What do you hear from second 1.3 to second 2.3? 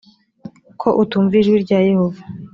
ijwi rya yehova